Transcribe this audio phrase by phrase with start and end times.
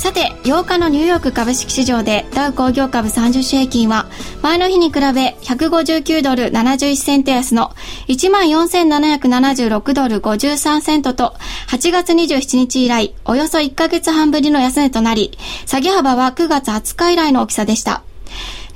[0.00, 4.06] さて8日のニューヨーク株式市場でダウ工業株30種平均は
[4.40, 7.74] 前の日に比べ159ドル71セント安の
[8.08, 11.34] 14,776ドル53セントと
[11.68, 15.32] 8月27日以来およそ1ヶ月半ぶりの安値となり
[15.66, 18.02] 下げ幅は9月20日以来の大きさでした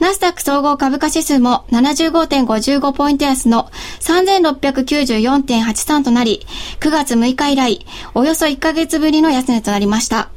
[0.00, 3.70] ナスダック総合株価指数も75.55ポイント安の
[4.00, 6.44] 3694.83となり、
[6.80, 10.33] 9月6日以来、およそ1ヶ月ぶりの安値となりました。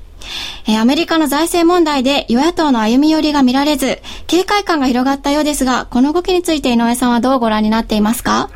[0.80, 8.50] アメリカの財政問題で与野党の歩み寄りが見られず、警戒感が広がったようですが、この動きについて井上さんはどうご覧になっていますか？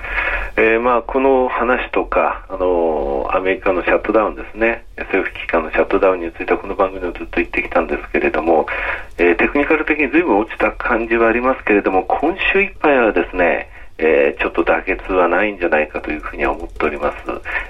[0.57, 8.67] えー、まあ、この話とか、あのー、アメリカのシャットダウンですね、政府機関のシャットダウンについてはこの番組でずっと言ってきたんですけれども、
[9.17, 13.70] えー、テクニカル的にずいぶん落ちた感じはありますけれども、今週いっぱいはですね、
[14.03, 17.17] えー、ちょっと妥結はないんじゃないかというふうには思っております。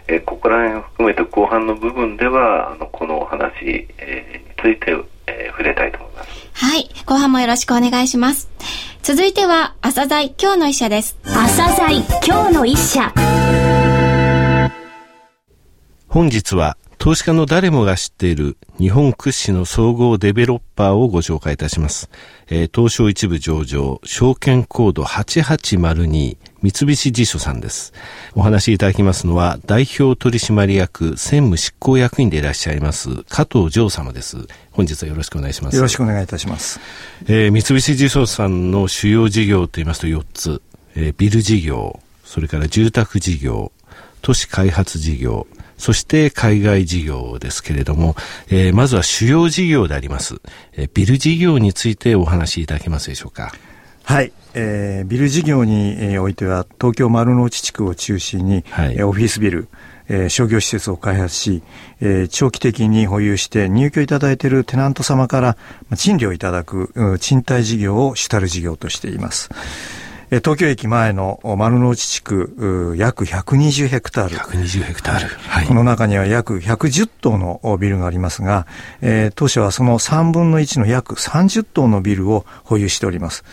[0.07, 4.91] えー、ここら辺を含めて後半の部分では、あのこのお話、えー、について、
[5.27, 6.49] えー、触れたいと思います。
[6.53, 6.89] はい。
[7.05, 8.49] 後半もよろしくお願いします。
[9.03, 11.17] 続いては、朝鮮今日の一社です。
[11.25, 13.11] 朝鮮今日の一社。
[16.07, 22.11] 本日は、投資家の誰もが知っている日本屈指の総合デベロッパーをご紹介いたします。
[22.47, 27.91] えー、東証一部上場、証券コード8802、三菱地所さんです。
[28.35, 34.37] お話しいただきますのは、代表取締役専務執行役員でいらっしゃいます、加藤城様です。
[34.69, 35.77] 本日はよろしくお願いします。
[35.77, 36.79] よろしくお願いいたします。
[37.25, 40.61] えー、三菱地所さんの主要事業といいますと4つ、
[40.95, 43.71] えー、ビル事業、それから住宅事業、
[44.21, 45.47] 都市開発事業、
[45.81, 48.15] そして海外事業ですけれども、
[48.49, 50.35] えー、まずは主要事業であります、
[50.73, 53.51] えー、ビル事業についてお話しいただけますでしょうか。
[54.03, 54.31] はい。
[54.53, 59.69] えー、ビル事業に、えー、おいては、東京丸の内地区を中心に、はい、えー、オフィスビル、
[60.07, 61.63] えー、商業施設を開発し、
[61.99, 65.57] えー、長期的に保有して入居いただいているテナント様から
[65.95, 69.49] 賃料いただく賃貸事業を主たる事業としています。
[70.39, 74.37] 東京駅前の丸の内地区、約120ヘクタール。
[74.37, 75.35] 120ヘクタール。
[75.35, 78.65] はい、この中には約110棟のビルがありますが、
[79.01, 83.43] えー、当社はその3分の1の約30棟のビルを保有しております。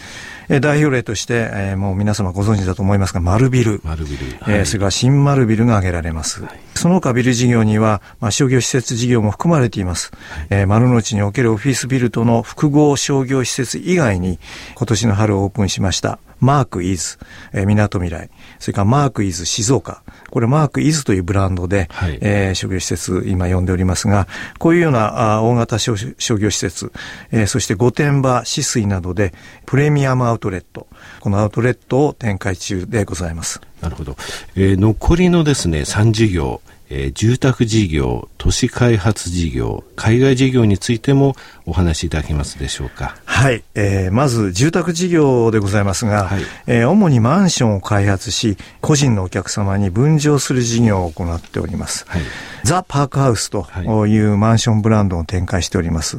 [0.50, 3.80] え代表例として、えー、もう皆様ご存知だと思いますが、丸ビル。
[3.82, 4.26] 丸ビル。
[4.40, 6.44] はい、えー、それから新丸ビルが挙げられます。
[6.44, 10.12] はい、その他ビル事業には、まあ、商業施設事業も含まれています。
[10.30, 14.38] はい、えー、丸の内におけるオフィスビルとの複合商業施設以外に、
[14.76, 17.18] 今年の春オープンしました、マークイズ、
[17.52, 24.26] えー、港未来、それからマークイズ静岡、これマークイズというブランドで、はい、えー、商業施設今呼んでおりますが、
[24.58, 26.92] こういうようなあ大型商業施設、
[27.30, 29.34] えー、そして御殿場、止水などで
[29.66, 30.86] プレミアムアウトレット、
[31.20, 33.60] このアウトレットを展開中でございます。
[33.80, 34.16] なるほど。
[34.56, 36.60] えー、残りのですね、3事業、
[36.90, 43.16] えー、住宅事業、都市開発事業、海外事業についてもお話しいただけますでしょうか。
[43.24, 43.62] はい。
[43.74, 52.04] えー、まず、住宅事業でございますが、はい、えー、主にマンションを開発し、個人のお客様に分譲する事業を行っております。
[52.08, 52.22] はい、
[52.64, 53.66] ザ・パークハウスと
[54.06, 56.18] いうマンションブランドを展開しております。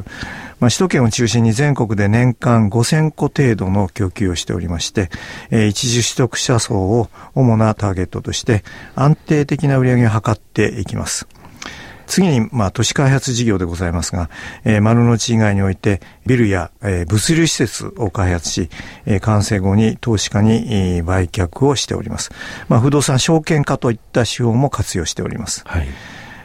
[0.59, 5.09] まあ、首都圏を中心に全国で年間5000個程度の供給をしておりまして、
[5.51, 8.63] えー、一時取得者層を主なターゲットとして
[8.95, 11.27] 安定的な売り上げを図っていきます。
[12.09, 14.29] 次に、まあ、都市開発事業でございますが、
[14.65, 18.69] えー、丸の内以外において、ビルや、えー、物流施設を開発し、
[19.05, 22.31] えー、完成後に投資家に、えー、売却をしております。
[22.67, 25.61] まあ、不動産証券化といった手法も活用しております。
[25.65, 25.87] はい。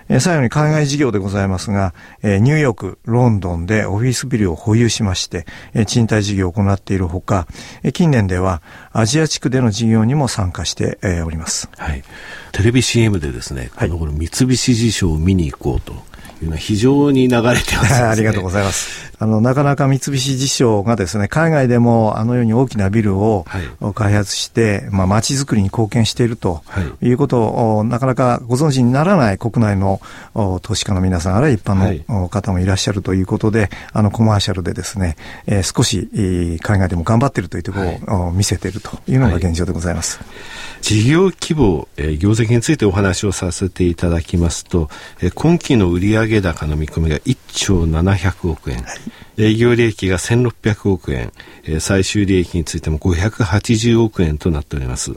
[0.09, 7.47] え最後に海外事業でございますが、えニューヨーク、ロンドンでオフィスビルを保有しまして、え賃貸事業を行っているほか、
[7.83, 8.63] え近年では
[8.93, 11.69] アジア地区での事業にも参加して、えおります。
[11.77, 12.03] はい。
[12.53, 16.15] テレビ CM でですね、この頃三菱地所を見に行こうと。
[16.43, 19.13] いうのは非常に流れてます、ね、 ありがとうございます。
[19.25, 23.47] あの、なかなか三菱地所がですね、海外でもあのように大きなビルを
[23.95, 26.63] 開発して、はい、まあ、街づくりに貢献していると
[27.01, 27.11] い。
[27.11, 30.03] うことを、なかなかご存知にならない国内の
[30.61, 35.17] 投資家の皆さん、あるいは一般の方もいらっしゃるということで、あの、コマーシャルでですね、
[35.47, 36.11] えー、少し
[36.61, 40.19] 海外でも頑張っているというところを見せているというのが現状でございます。
[40.19, 44.91] はい事業規模、えー、業績についてお話をさせていただきますと、
[45.23, 48.95] えー、今期の売上上高の見込みが1兆700億円、は
[49.37, 51.33] い、営業利益が1600億円、
[51.65, 55.13] えー、最終利益についても580億円となっております、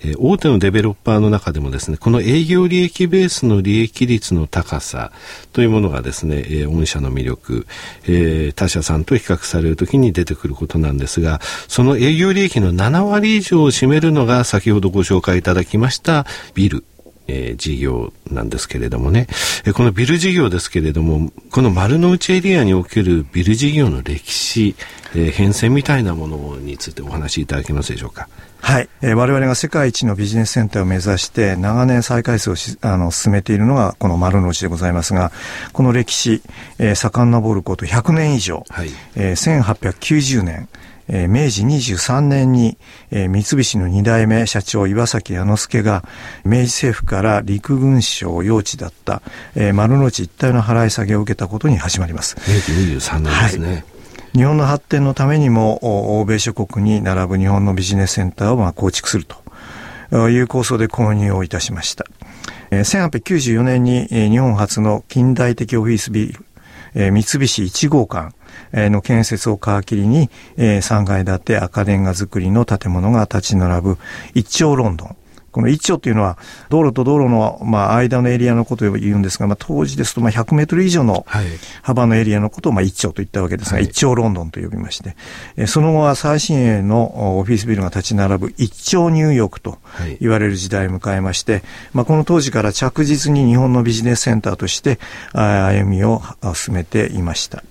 [0.00, 5.10] えー、大手のデベロッパーの中でもですねこの営業利益ベースの利益率の高さ
[5.52, 7.66] というものがですね、えー、御社の魅力、
[8.04, 16.84] えー、他社さんと比較されるときに出てくることなんですがその営業利益の7割以上を占めるのが先ほどご紹介いただきましたビル
[17.28, 19.26] えー、事業なんですけれどもね、
[19.64, 24.74] えー、このビル事業ですけれども、この丸の内エリアにおけるビル事業の歴史、
[25.14, 28.28] えー、変遷みたいなものについてお話しいただけますでしょうか？
[28.60, 35.30] はい、えー、我々が世界一のビジネスセンターを目指して長年再開発をしあの進めているのがこの丸の内でございますが
[35.72, 36.42] この歴史、
[36.78, 38.90] えー、遡ること100年以上、はい。
[39.14, 40.68] えー、1890年
[41.08, 42.78] えー、明治23年に、
[43.10, 46.04] えー、三菱の2代目社長岩崎彌之助が
[46.44, 49.22] 明治政府から陸軍省用地だった、
[49.54, 52.36] えー、丸の内一帯の払い下げを受けたことに始まります。
[52.48, 53.68] 明治23年ですね。
[53.68, 53.84] はい
[54.34, 59.26] 日本の発展のためにも欧米諸国に並ぶ日本のビジネスセンターをまあ構築する
[60.10, 62.04] という構想で購入をいたしました。
[62.70, 66.34] 1894年に日本初の近代的オフィスビ
[66.94, 68.34] ル、三菱1号館
[68.72, 73.98] の建設を皮切りに、3階建て赤レンガ造りの建物が立ち並ぶ
[74.34, 75.16] 一丁ロンドン。
[75.50, 76.38] この一丁っていうのは、
[76.68, 81.26] 道路と道路の、まあ、間のエリアのことを言うんですが、まあ、当時ですと、まあ、100メートル以上の
[81.82, 85.16] 幅のエリアのことを、まあ、一丁と言ったわけですが、はい、一丁ロンドンと呼びまして、
[85.56, 89.78] えその後は最新鋭のオフィスビルが立ち並ぶ一丁ニューヨークと
[90.20, 91.62] 言われる時代を迎えまして、
[91.92, 94.98] まあ、この当時から着実に日本のビジネスセンターとして
[95.32, 96.22] 歩みを
[96.54, 97.64] 進めていました。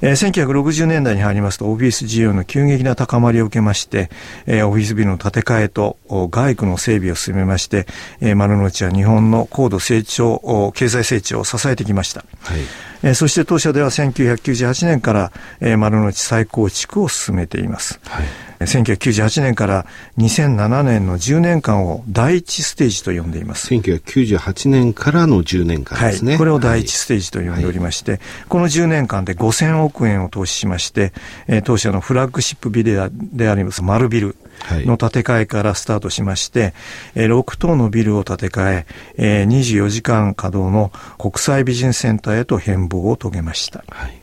[0.00, 4.10] えー、1960年代に入りますとオフィス需要の急激な高まりを受けまして、
[4.46, 7.86] えー、オフィスビルの建て替えと外区の整備を進めまして、
[8.20, 12.24] えー、丸の内は日本の高度成長、経済成長を支えてきました。
[12.40, 12.60] はい
[13.02, 18.00] えー、そして当社では1998年から、えー、丸の内再構築を進めています。
[18.04, 19.86] はい1998年から
[20.18, 23.72] 2007年の10年間を第一ステージと呼んでいます。
[23.74, 26.32] 1998年からの10年間ですね。
[26.32, 31.12] はい、これを第一ステージと呼んでおりまして、はい、この10年間で5000億円を投資しまして、
[31.46, 34.36] えー、当社のフラッグシップビルであります丸ビル
[34.70, 36.74] の建て替えからスタートしまして、
[37.14, 38.86] えー、6棟のビルを建て替え
[39.16, 43.84] えー、24時間稼働の国際ビジネスセンターへと変貌を遂げました。
[43.88, 44.20] はい、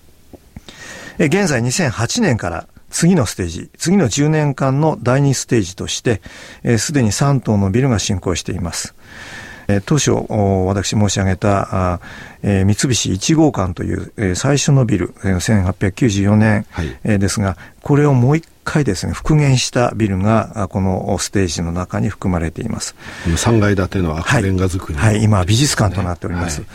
[1.19, 6.21] えー、現在2008年から次のステージ、次の10年間の第2ステージとして、
[6.77, 8.93] す、で、に3棟のビルが進行しています。
[9.67, 10.11] えー、当初、
[10.67, 11.99] 私申し上げた、あ
[12.43, 16.65] えー、三菱1号館という、えー、最初のビル、えー、1894年、
[17.03, 22.95] ですが、これをもう一回ですね、復元したビルが、このステージの中に含まれています。
[23.25, 26.61] 3階建ての赤レンガ造り、はい、はい、今、美術館となっております。
[26.61, 26.69] はい、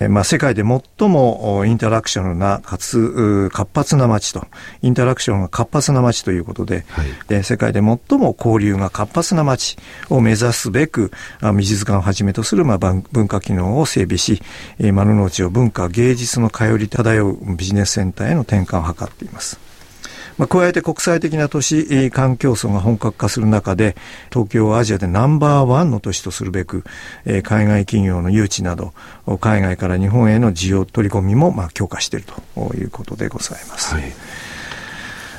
[0.00, 4.46] えまあ、世界で最もインタラクションな、かつ、活発な街と、
[4.82, 9.76] インタラクションが活発な街ということで、はい、で世界で最も交流が活発な街
[10.08, 11.12] を目指すべく、
[11.56, 14.42] 美術館をはじめとする、まあ、文化機能を整備し、
[14.78, 19.66] 丸の内を文化、芸術の通り漂うビジネスセンターへの転換を図っています。
[20.38, 23.96] まあ、加えて国際的な都市環境層が本格化する中で、
[24.30, 26.84] 東京をアジアでナンバーワンの都市とするべく、
[27.24, 28.92] えー、海外企業の誘致など、
[29.40, 33.94] 海外から日本への需要取り込みも、まあ、強化しているということでございます。
[33.94, 34.12] はい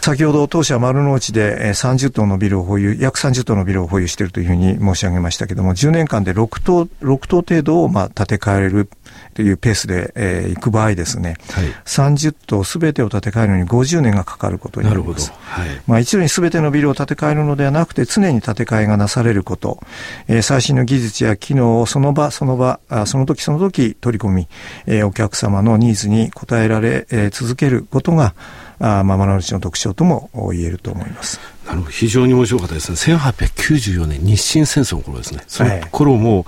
[0.07, 8.89] 先ほど当社丸の内で30棟のビルを保有、約30棟のビルを保有しているというふうに申し上げましたけども、10年間で6棟、6棟程度をまあ建て替える
[9.33, 15.33] というペースで、えー、行く場合ですね、はい、30棟すべてを建て替えるのに50年がかかることになります。
[15.41, 19.81] はい、まあ一度にすべてのビルを建て替えるのではなくて、常に建て替えがなされること、
[20.29, 24.47] えー、最新の技術や機能をその場その場、あその時その時取り込み、
[24.85, 28.35] えー、お客様のニーズに応えられ、えー、続けることが、
[28.79, 31.39] あまあ、丸の内の特徴とも言えると思います。
[31.67, 33.15] なるほど非常に面白かったですね。
[33.15, 35.43] 1894年日清戦争の頃ですね。
[35.47, 36.45] その頃も、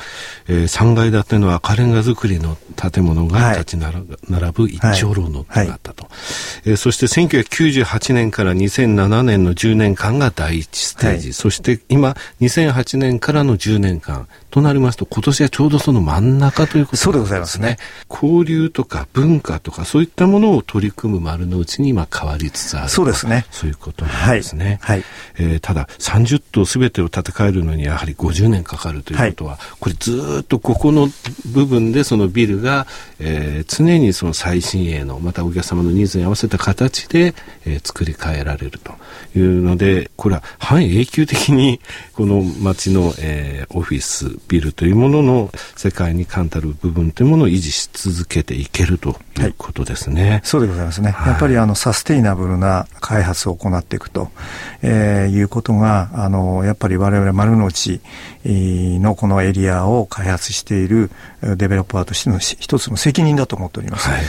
[0.47, 4.01] えー、3階建ての赤レンガ造りの建物が立ち並
[4.53, 6.11] ぶ一丁楼のがあったと、はい、
[6.67, 16.97] えー、そして1998年から2007年の10年間が第一ステージ、はい、そして今2008年からの10年間となりますと今年はちょうどその真ん中ということね。
[16.97, 17.77] そうでございますね。
[18.09, 23.45] 交流とか文化とかそういったものを取り組む丸の内に今変わりつつあるそうですね。
[23.51, 24.79] そういうことなんですね。
[24.81, 25.03] はい。
[25.35, 31.07] はいえー、ただ30棟すべてを建て替えるのにやはり50年かかるということは、はい、これずっとここの
[31.53, 32.87] 部分でそのビルが、
[33.19, 37.33] えー、常にその最新鋭のまたお客様のニーズに合わせた形で、
[37.65, 38.93] えー、作り変えられると
[39.37, 41.79] いうのでこれは半永久的に
[42.13, 50.31] この街の、えー、オフィスビルというものの世界に冠たる部分というものを維持し続けていけるということですね。
[50.31, 51.11] はい、そうでございますね。
[51.11, 54.31] はい、やっぱりあのサステイナブルな開発を行っていくと、
[54.81, 58.01] えー、いうことがあのやっぱり我々丸の内
[58.46, 64.10] のこのエリアを開発しているデベロッパーとしての一つの責任だと思っております。
[64.10, 64.22] はい、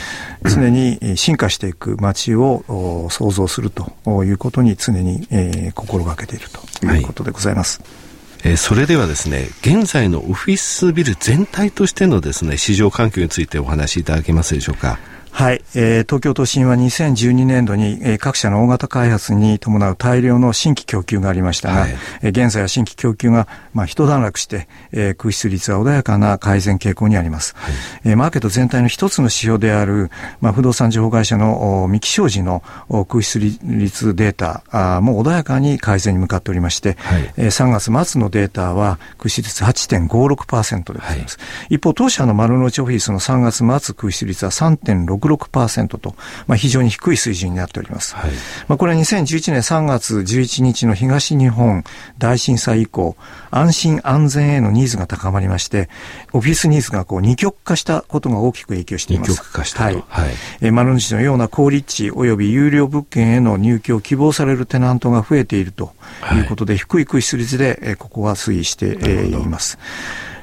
[0.45, 7.81] 常に進化していく街を創造するということに常に、えー、心がけているということでございます。
[7.81, 8.11] はい
[8.43, 14.99] えー、それではですね、現在のオフィスビル全体としてのですね、市場環境についてお話しいただけますでしょうか。
[15.33, 21.91] はい、えー、東京都心は2012年度に、えー、各社の大型開発に伴う大量の新規供給がありましたが、はい、
[22.23, 27.55] えー、現在は新規供給が、まあ、一段落して、えー、空室率は穏やかな改善傾向にあります。
[27.57, 30.11] はい、えー、マーケット全体の一つの指標である、
[30.41, 32.63] まあ、不動産情報会社の三木商事の
[33.09, 41.39] 空室率データあも穏やかに改善に向かっておりまして、はい、えー、3月末のデータは空室率8.56%でございます。
[41.39, 46.15] はい、一方、当社の丸の内オフィスの3月末空室率は3.66% 6と、
[46.47, 48.15] まあ、非常に低い水準になっております。
[48.15, 48.31] はい、
[48.69, 51.85] まあ、これは2011年3月11日の東日本
[52.19, 53.17] 大震災以降、
[53.51, 55.89] 安心安全へのニーズが高まりまして、
[56.33, 59.33] オフィスニーズがこう二極化したことが大きく影響しています。
[59.33, 59.95] 二極化したはい。
[60.09, 65.93] はい、え丸の内のような高立地及び有料物件への入居を希望されるテナントが増えていると
[66.35, 69.79] いうことで、はい、低い空室率で、えここは推移して、えいます。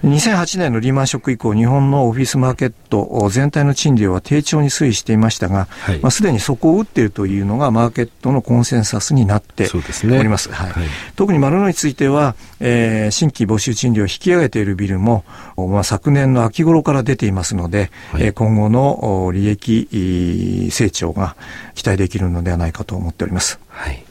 [0.03, 10.43] 2008年のリーマンショック以降、日本のオフィスマーケット全体の賃料は低調に推移していましたが、はい、まあ、すでに底を打っているというのがマーケットのコンセンサスになっております。
[10.45, 15.25] すね、はい、はい、特に丸のについては、えー、新規募集賃料を引き上げているビルも、
[15.57, 21.35] まあ、昨年の秋頃から出ていますので、はい、今後の利益成長が
[21.75, 23.59] 期待できるのではないかと思っております。
[23.69, 24.06] はい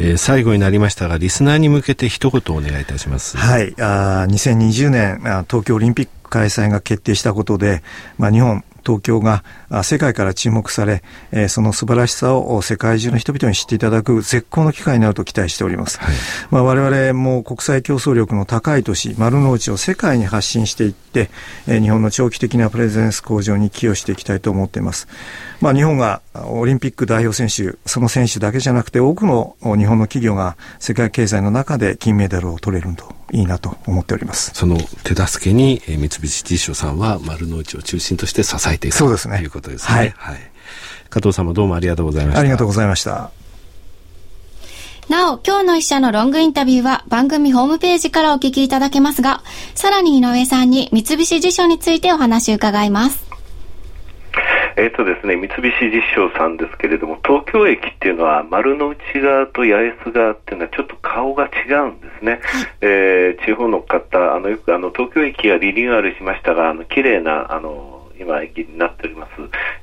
[0.00, 3.36] えー、最後になりましたが、リスナーに向けて一言お願いいたします。
[3.36, 3.74] はい。
[3.78, 7.82] あ2020年東京オリンピック開催が決定したことで、
[8.18, 9.44] まあ、日本、東京が
[9.82, 11.02] 世界から注目され、
[11.48, 15.98] その素晴らしさを世界中の人々に知っていただく絶好の機会になると期待しております。
[15.98, 16.14] はい、
[16.50, 21.30] まあ、我々も国際競争力の高い都市、丸の内を世界に発信していって、
[21.66, 25.08] 日本の長期的なプレゼンス向上に寄与していきたいと思っています。
[25.60, 34.52] まあ、日本がオリンピック代表選手、その選手だけじゃなくて多くの日本の企業が世界経済の中で金メダルを取れるといいなと思っております。
[34.54, 39.94] その手助けに、えー、三菱地所さんは丸の内を中心として支えていくそうですねということですね。
[39.94, 40.14] はい。
[40.16, 40.38] はい、
[41.10, 42.40] 加藤様どうもありがとうございました。
[42.40, 43.30] ありがとうございました。
[45.08, 49.42] なお、今日の一社のロングインタビューは番組ホームページからお聞きいただけますが、
[49.74, 53.27] さらに井上さんに三菱地所についてお話を伺います。
[54.78, 62.40] えっ、ー、とですね、三菱実証さんですけれども、東京駅っていうのは丸の内側と八重洲側っていうのはちょっと顔が違うんですね。
[62.80, 69.30] えー、地方の方、あの、よくあの、東京駅がリニューアルしましたが、あの、綺麗な、あの、今駅になっております、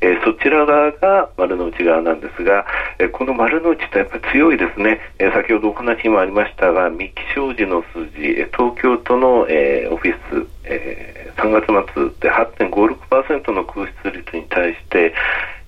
[0.01, 2.65] えー、そちら側が丸の内側なんですが、
[2.99, 15.13] えー、この丸の内ってやっぱり強いですね、えー、先ほどお話にもありましたが三木商事の数字、東京都の、えオフィス、え3月末で8.56%の空室率に対して、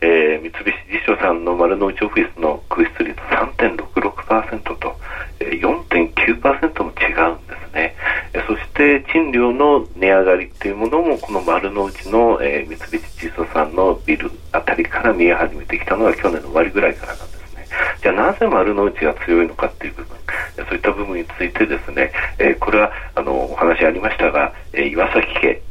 [0.01, 4.95] え三菱地所さんの丸の内オフィスの空室率3.66%と、
[5.39, 7.95] え4.9%も違うんですね
[8.33, 8.43] え。
[8.47, 17.65] そして賃料の値上がりっていうものもこの丸の内の、えー、三菱地所さんのビルあたりから見え始めてきたのが去年の終わりぐらいからなんですね。
[18.01, 20.17] じゃあなぜ丸の内が強いのかっていう部分、
[20.57, 25.61] そういった部分についてですね、えー、これはあのお話ありましたが、えー、岩崎家、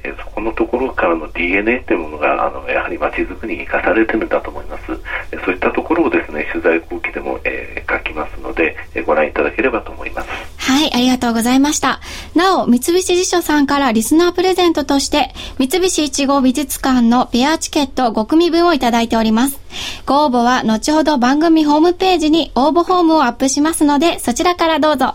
[0.46, 4.84] のところからの DNA というものがあのやはり街づくりに生かされてるんだと思います。
[5.32, 10.28] えー、そういったところをですね取材後期でも、えー、書きますので、えー、ご覧いただければと思います。
[10.58, 12.00] はい、ありがとうございました。
[12.34, 19.60] なお、三菱地所さんからリスナープレゼントとして、三菱一号美術館のペアチケット5組分をいただいております。
[20.06, 25.14] ご応募は後ほど番組ホームページに応募フォームをアップしますので、そちらからどうぞ。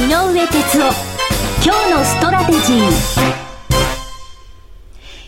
[0.00, 0.92] 井上哲夫、
[1.62, 2.80] 今日のストラテジー。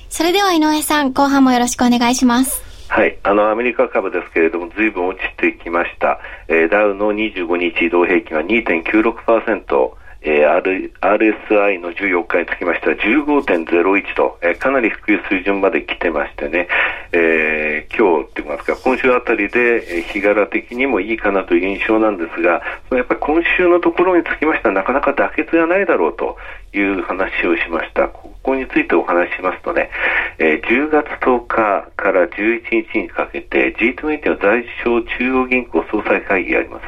[0.08, 2.62] それでは井上さん、後半もよろしくお願いします。
[2.88, 9.92] はい、あのアメリカ株ですけれども、ずいぶん落ちてきました、えー、ダウの25日移動平均は2.96%、
[10.24, 16.68] えー、RSI の14日につきましては15.01と、えー、かなり低い水準まで来てましてね、
[17.12, 22.62] えー、今日って言いますか、今週あたりで、日柄的にもいいかなという印象なんですが、
[22.92, 26.36] やっぱり今週のところにつきましてはなかなか妥結がないだろうと
[26.74, 28.08] いう話をしました。
[28.08, 29.90] ここについてお話ししますとね、
[30.38, 36.86] えー、10月10日から11日にかけて G20 の財商中央銀行総裁会議があります。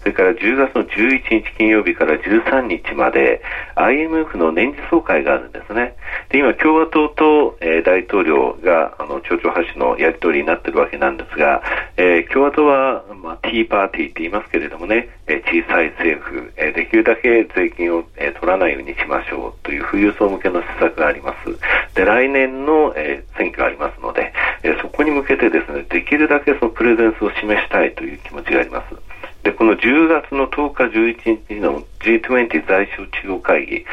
[0.00, 3.42] それから10月の11日金曜日から13日まで
[3.74, 5.96] IMF の年次総会があるんですね。
[6.30, 11.62] で、今共和党と、えー、大統領があの町長発のやり取りになっているわけなんですが、
[11.96, 21.94] えー、共和党は、まあ、ティーパーティーって言いますけれどもね、え小さい政府、えできるだけ税金を、え取らないようにしますしょうという富裕層向けの施策があります。
[21.94, 24.32] で、来年の、え選挙がありますので、
[24.62, 28.96] えそこに向けてですね、できるだけそのプレゼンスを示したいという気持ちがあります。
[29.46, 33.84] で、この10月の10日、11日の G20 財商中央会議、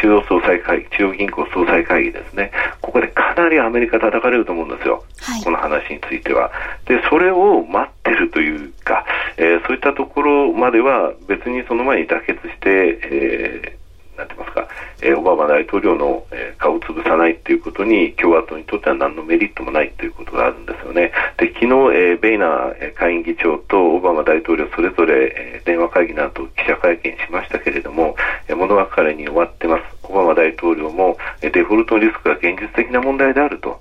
[0.00, 2.52] 中央総裁会議、中央銀行総裁会議ですね。
[2.80, 5.02] ここでかなりアメリカ叩かれると思うんですよ。
[5.22, 6.52] はい、この話については。
[6.84, 9.04] で、それを待ってるというか、
[9.36, 13.75] えー、そういったところまでは別にその前に妥結して、えー
[14.16, 14.68] なんてますか、
[15.02, 21.12] えー、オバマ大統領の、えー、顔を潰さないということに共和党にとっては何のメリットもないということがあるんですよね。
[21.36, 28.16] で、昨日、えー、ベイナー下院議長とオバマ大統領それぞれ、えー、電話会議など記者会見しましたけれども、
[28.48, 29.82] えー、物別れに終わってます。
[30.04, 33.80] オバマ大統領も、えー、デフォルトのリスクが現実的な問題であると。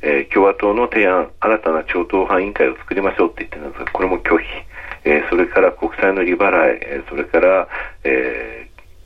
[0.00, 4.44] えー、共和党の提案、新たな超党派委員会を作りましょうって言ってるんですが、これも拒否。
[5.04, 7.68] えー、それから国債の利払い、えー、それから、
[8.04, 8.57] えー、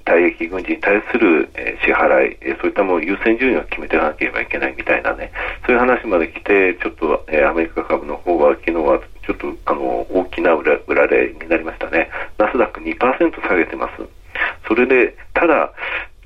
[0.05, 5.33] 退役軍人に対する、えー、支払い、えー、そういったもの優先順位を決めていかなければいけないみたいなね、
[5.67, 12.11] そういう話まで来て、ちょっと、えー、アメリカ株の方は昨日はちょっとあの大きな裏裏れになりましたね。
[12.39, 12.97] ナスダック2%
[13.41, 14.03] 下げてます。
[14.67, 15.73] それで、ただ、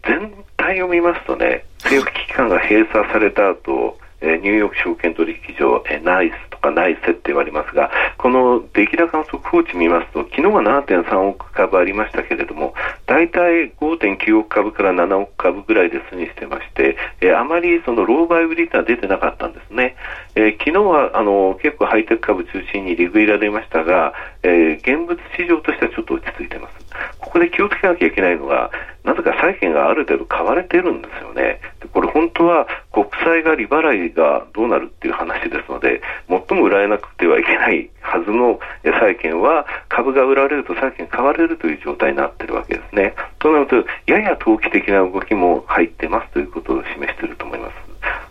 [0.07, 12.75] 全体を見ますとね、政府機関が閉鎖された後、え、ニューヨーク証券取引所、え、ナイスとかナイスって言われますが、この出来高の速報値見ますと、昨日は7.3億株ありましたけれども、
[13.07, 19.97] 大体5.9億株から7億株ぐらいで推移してまして、え、あまりそのローバイ売りとは出てなかったんですね。
[20.35, 24.13] えー、昨日はあの結構ハイテク株中心に利食いが出ましたが、
[24.43, 26.77] え、現物市場としてはちょっと落ち着いてます。
[27.19, 28.71] ここで気をつけなきゃいけないのが、
[29.07, 31.61] なぜか債券がある程度買われてるんですよね。
[31.93, 43.15] これ本当は国債が利払いがどうなるっていう話ですので、最も売られなくてはいけないはずの債券は株が売られると債券買われるという状態になっているわけですね。
[43.39, 47.75] となると、やや投機的な動きも入ってますということを示していると思います。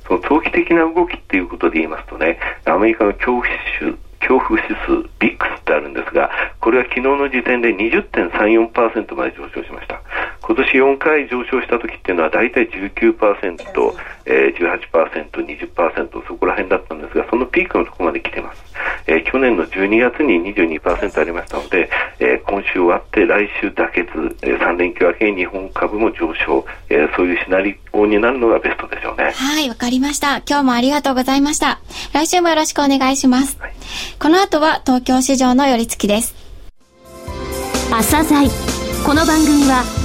[0.07, 3.47] その投機的な動きっていうことで言いますとね、アメリカの恐怖
[3.81, 9.84] 指恐怖指数、ビックスってあるんですが、これは昨日の時点で20.34%まで上昇しました。
[10.45, 18.63] 今年4回上昇した時っていうのは大体19%、えー、18%、20%、そこら辺だったんですが、そのピークのところまで来てます。
[19.07, 29.31] えー、去年の12月に22%ありましたので、えー、今週終わって来週妥結、えー、3連休明けに日本株も上昇、えー、そういうシナリオになるのがベストでしょうね。
[29.31, 30.37] はい、わかりました。
[30.47, 31.79] 今日もありがとうございました。
[32.13, 33.57] 来週もよろしくお願いします。
[33.59, 33.73] はい、
[34.19, 36.35] この後は東京市場の寄り付きです。
[37.89, 38.47] 朝鮮
[39.05, 40.04] この番組は